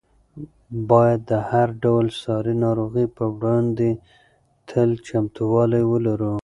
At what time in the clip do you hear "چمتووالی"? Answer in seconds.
5.07-5.83